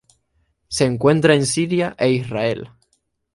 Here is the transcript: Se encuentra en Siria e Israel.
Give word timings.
Se 0.67 0.85
encuentra 0.85 1.35
en 1.35 1.45
Siria 1.45 1.93
e 1.99 2.09
Israel. 2.09 2.71